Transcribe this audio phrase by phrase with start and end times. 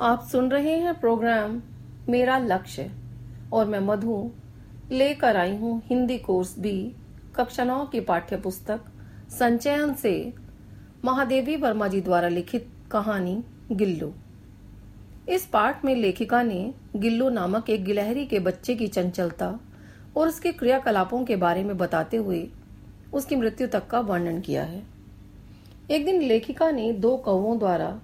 [0.00, 1.60] आप सुन रहे हैं प्रोग्राम
[2.08, 2.90] मेरा लक्ष्य
[3.52, 4.30] और मैं मधु
[4.90, 6.94] लेकर आई हूँ हिंदी कोर्स बी,
[7.36, 8.84] कक्षा नौ की पाठ्य पुस्तक
[9.30, 10.12] संचयन से
[11.04, 13.42] महादेवी वर्मा जी द्वारा लिखित कहानी
[13.72, 14.12] गिल्लू।
[15.28, 19.58] इस पाठ में लेखिका ने गिल्लू नामक एक गिलहरी के बच्चे की चंचलता
[20.16, 22.48] और उसके क्रियाकलापों के बारे में बताते हुए
[23.12, 24.82] उसकी मृत्यु तक का वर्णन किया है।
[25.90, 27.98] एक दिन लेखिका ने दो कौवों द्वारा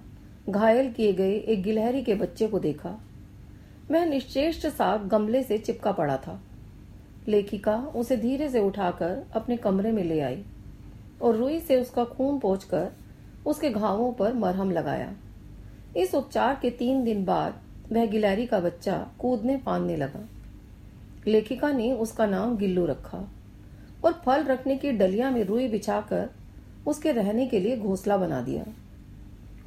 [0.49, 2.89] घायल किए गए एक गिलहरी के बच्चे को देखा।
[3.91, 6.39] वह निश्चेष्ट सा गमले से चिपका पड़ा था।
[7.27, 10.43] लेखिका उसे धीरे से उठाकर अपने कमरे में ले आई
[11.21, 12.91] और रुई से उसका खून पोंछकर
[13.45, 15.11] उसके घावों पर मरहम लगाया।
[15.97, 20.25] इस उपचार के तीन दिन बाद वह गिलहरी का बच्चा कूदने फांदने लगा।
[21.27, 23.27] लेखिका ने उसका नाम गिल्लू रखा
[24.05, 26.29] और फल रखने की डलिया में रुई बिछाकर
[26.87, 28.63] उसके रहने के लिए घोंसला बना दिया।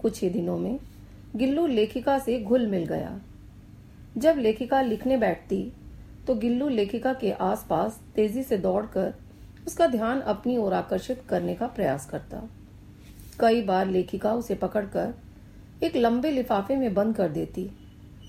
[0.00, 0.78] कुछ ही दिनों में
[1.36, 3.18] गिल्लू लेखिका से घुल मिल गया।
[4.18, 5.62] जब लेखिका लिखने बैठती
[6.26, 9.14] तो गिल्लू लेखिका के आसपास तेज़ी से दौड़कर
[9.66, 12.42] उसका ध्यान अपनी ओर आकर्षित करने का प्रयास करता।
[13.40, 15.14] कई बार लेखिका उसे पकड़कर
[15.84, 17.70] एक लंबे लिफाफे में बंद कर देती।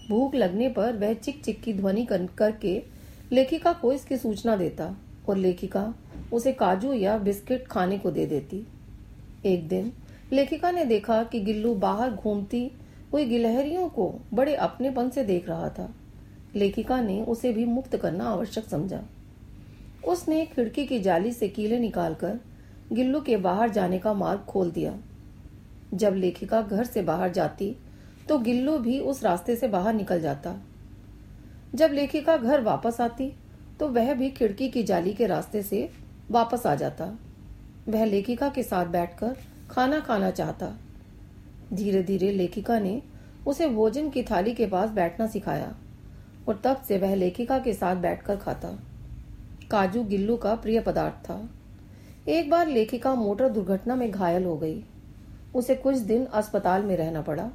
[0.09, 2.81] भूख लगने पर वह चिक चिक की ध्वनि करके
[3.31, 4.95] लेखिका को इसकी सूचना देता
[5.30, 5.94] और लेखिका
[6.34, 8.66] उसे काजू या बिस्किट खाने को दे देती।
[9.45, 9.92] एक दिन
[10.31, 12.72] लेखिका ने देखा कि गिल्लू बाहर घूमती
[13.13, 15.89] हुई गिलहरियों को बड़े अपनेपन से देख रहा था।
[16.55, 19.02] लेखिका ने उसे भी मुक्त करना आवश्यक समझा।
[20.07, 22.39] उसने खिड़की की जाली से कीले निकालकर
[22.94, 24.94] गिल्लू के बाहर जाने का मार्ग खोल दिया।
[25.94, 27.75] जब लेखिका घर से बाहर जाती
[28.30, 30.55] तो गिल्लू भी उस रास्ते से बाहर निकल जाता।
[31.75, 33.31] जब लेखिका घर वापस आती
[33.80, 35.89] तो वह भी खिड़की की जाली के रास्ते से
[36.31, 37.16] वापस आ जाता।
[37.89, 39.35] वह लेखिका के साथ बैठकर
[39.72, 40.78] खाना खाना चाहता।
[41.73, 43.02] धीरे धीरे लेखिका ने
[43.48, 45.75] उसे भोजन की थाली के पास बैठना सिखाया
[46.48, 48.70] और तब से वह लेखिका के साथ बैठकर खाता।
[49.72, 51.50] काजू गिल्लू का प्रिय पदार्थ था।
[52.28, 54.84] एक बार लेखिका मोटर दुर्घटना में घायल हो गई।
[55.56, 57.50] उसे कुछ दिन अस्पताल में रहना पड़ा।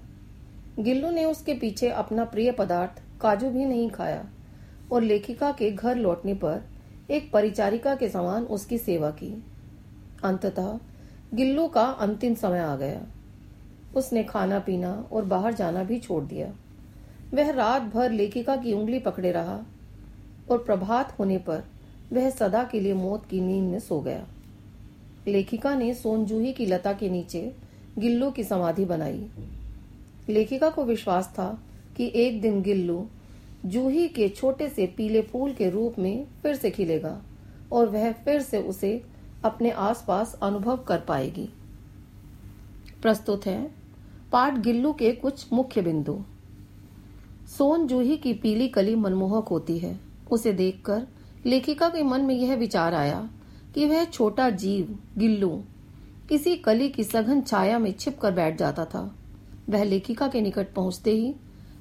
[0.78, 4.24] गिल्लू ने उसके पीछे अपना प्रिय पदार्थ काजू भी नहीं खाया
[4.92, 6.62] और लेखिका के घर लौटने पर
[7.10, 9.44] एक परिचारिका के समान उसकी सेवा की।
[10.24, 10.78] अंततः
[11.34, 13.06] गिल्लू का अंतिम समय आ गया।
[13.96, 16.52] उसने खाना पीना और बाहर जाना भी छोड़ दिया।
[17.34, 19.62] वह रात भर लेखिका की उंगली पकड़े रहा
[20.50, 21.64] और प्रभात होने पर
[22.12, 24.26] वह सदा के लिए मौत की नींद में सो गया।
[25.28, 27.52] लेखिका ने सोनजूही की लता के नीचे
[27.98, 29.26] गिल्लू की समाधि बनाई।
[30.28, 31.62] लेखिका को विश्वास था
[31.96, 33.06] कि एक दिन गिल्लू
[33.66, 37.22] जूही के छोटे से पीले फूल के रूप में फिर से खिलेगा
[37.72, 39.02] और वह फिर से उसे
[39.44, 41.48] अपने आसपास अनुभव कर पाएगी।
[43.02, 43.74] प्रस्तुत है,
[44.32, 46.24] पाठ गिल्लू के कुछ मुख्य बिंदु।
[47.58, 50.00] सोन जूही की पीली कली मनमोहक होती है।
[50.30, 51.06] उसे देखकर
[51.46, 53.30] लेखिका के मन में यह विचार आया
[53.74, 55.62] कि वह छोटा जीव, गिल्लू,
[56.28, 59.14] किसी कली की सघन छाया में छिप कर बैठ जाता था।
[59.68, 61.34] वह लेखिका के निकट पहुँचते ही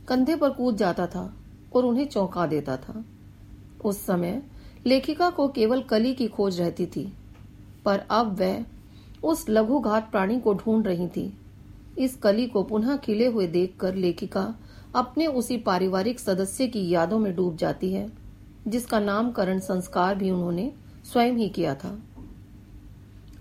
[0.08, 1.38] कंधे पर कूद जाता था
[1.76, 3.06] और उन्हें चौंका देता था।
[3.86, 4.44] उस समय
[4.86, 7.14] लेखिका को केवल कली की खोज रहती थी।
[7.86, 8.64] पर अब वह
[9.24, 11.32] उस लघुघात प्राणी को ढूंढ रही थी।
[12.00, 14.54] इस कली को पुनः खिले हुए देखकर लेखिका
[14.96, 18.10] अपने उसी पारिवारिक सदस्य की यादों में डूब जाती है,
[18.68, 20.72] जिसका नामकरण संस्कार भी उन्होंने
[21.04, 21.98] स्वयं ही किया था।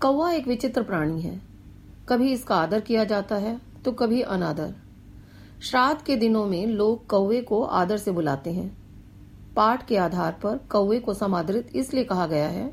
[0.01, 1.41] कौवा एक विचित्र प्राणी है।
[2.09, 4.73] कभी इसका आदर किया जाता है तो कभी अनादर।
[5.61, 8.71] श्राद्ध के दिनों में लोग कौवे को आदर से बुलाते हैं।
[9.55, 12.67] पाठ के आधार पर कौवे को समादरित इसलिए कहा गया है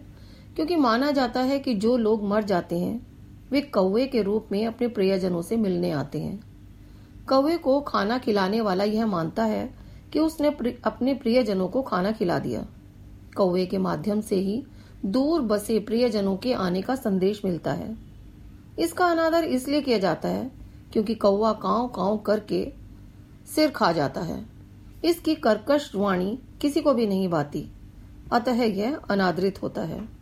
[0.60, 3.06] क्योंकि माना जाता है कि जो लोग मर जाते हैं,
[3.50, 6.40] वे कौवे के रूप में अपने प्रियजनों से मिलने आते हैं।
[7.28, 9.74] कौवे को खाना खिलाने वाला यह मानता है
[10.12, 10.48] कि उसने
[10.84, 12.66] अपने प्रियजनों को खाना खिला दिया।
[13.36, 14.66] कौवे के माध्यम से ही
[15.04, 17.96] दूर बसे प्रियजनों के आने का संदेश मिलता है।
[18.78, 20.50] इसका अनादर इसलिए किया जाता है
[20.92, 22.72] क्योंकि कौवा काव काव करके
[23.54, 24.46] सिर खा जाता है।
[25.04, 27.70] इसकी कर्कश वाणी किसी को भी नहीं बाती
[28.32, 30.19] अतः यह अनादरित होता है।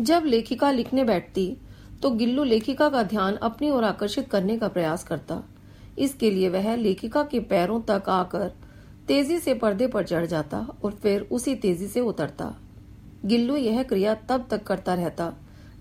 [0.00, 1.46] जब लेखिका लिखने बैठती
[2.02, 5.42] तो गिल्लू लेखिका का ध्यान अपनी ओर आकर्षित करने का प्रयास करता।
[5.98, 8.52] इसके लिए वह लेखिका के पैरों तक आकर
[9.08, 12.54] तेज़ी से पर्दे पर चढ़ जाता और फिर उसी तेज़ी से उतरता।
[13.24, 15.32] गिल्लू यह क्रिया तब तक करता रहता,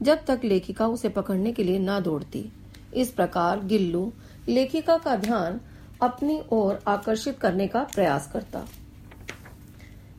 [0.02, 2.46] जब तक लेखिका उसे पकड़ने के लिए न दौड़ती।
[2.94, 4.12] इस प्रकार गिल्लू
[4.50, 5.60] लेखिका का ध्यान
[6.02, 8.66] अपनी ओर आकर्षित करने का प्रयास करता।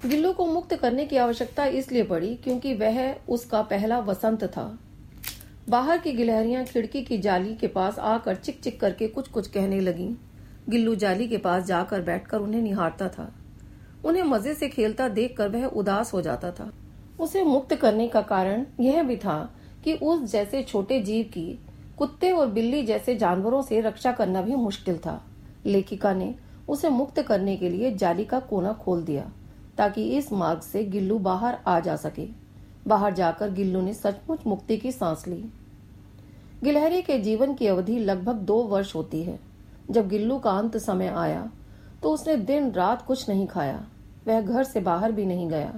[0.06, 4.78] गिल्लू को मुक्त करने की आवश्यकता इसलिए पड़ी क्योंकि वह उसका पहला वसंत था।
[5.68, 9.80] बाहर की गिलहरियाँ खिड़की की जाली के पास आकर चिक चिक करके कुछ कुछ कहने
[9.80, 10.08] लगी।
[10.68, 13.30] गिल्लू जाली के पास जाकर बैठकर उन्हें निहारता था।
[14.04, 16.70] उन्हें मज़े से खेलता देखकर वह उदास हो जाता था।
[17.20, 19.38] उसे मुक्त करने का कारण यह भी था
[19.84, 21.58] कि उस जैसे छोटे जीव की
[21.98, 25.20] कुत्ते और बिल्ली जैसे जानवरों से रक्षा करना भी मुश्किल था।
[25.66, 26.34] लेखिका ने
[26.68, 29.30] उसे मुक्त करने के लिए जाली का कोना खोल दिया।
[29.80, 32.26] ताकि इस मार्ग से गिल्लू बाहर आ जा सके।
[32.86, 35.44] बाहर जाकर गिल्लू ने सचमुच मुक्ति की सांस ली।
[36.64, 39.38] गिलहरी के जीवन की अवधि लगभग दो वर्ष होती है।
[39.90, 41.50] जब गिल्लू का अंत समय आया
[42.02, 43.84] तो उसने दिन रात कुछ नहीं खाया।
[44.26, 45.72] वह घर से बाहर भी नहीं गया।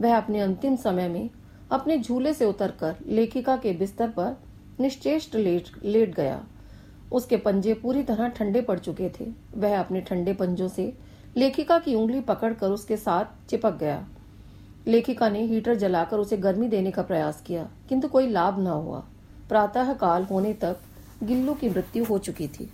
[0.00, 1.28] वह अपने अंतिम समय में
[1.70, 4.36] अपने झूले से उतरकर लेखिका के बिस्तर पर
[4.80, 6.40] निश्चेष्ट लेट लेट गया।
[7.12, 10.92] उसके पंजे पूरी तरह ठंडे पड़ चुके थे। वह अपने ठंडे पंजों से
[11.38, 14.06] लेखिका की उंगली पकड़कर उसके साथ चिपक गया।
[14.86, 19.02] लेखिका ने हीटर जलाकर उसे गर्मी देने का प्रयास किया, किंतु कोई लाभ न हुआ।
[19.48, 20.76] प्रातः काल होने तक
[21.22, 22.70] गिल्लू की मृत्यु हो चुकी थी।